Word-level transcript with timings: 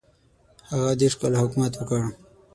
هغه 0.71 0.91
دېرش 0.99 1.15
کاله 1.21 1.37
حکومت 1.43 1.73
وکړ. 1.75 2.01